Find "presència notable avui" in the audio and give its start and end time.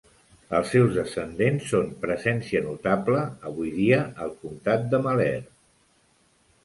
2.07-3.73